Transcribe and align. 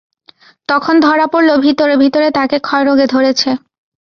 তখন 0.69 0.95
ধরা 0.99 1.25
পড়ল 1.27 1.49
ভিতরে 1.57 1.95
ভিতরে 2.03 2.27
তাকে 2.31 2.57
ক্ষয়রোগে 2.59 3.05
ধরেছে। 3.07 3.49